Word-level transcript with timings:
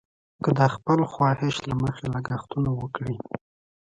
که 0.43 0.49
د 0.57 0.59
خپل 0.75 0.99
خواهش 1.11 1.55
له 1.67 1.75
مخې 1.83 2.05
لګښتونه 2.13 2.69
وکړي. 2.79 3.15